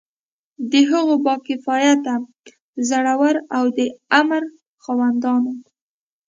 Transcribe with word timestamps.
د 0.71 0.73
هغو 0.89 1.15
با 1.25 1.35
کفایته، 1.47 2.15
زړه 2.89 3.13
ور 3.19 3.35
او 3.57 3.63
د 3.77 3.79
امر 4.19 4.43
خاوندانو. 4.83 5.53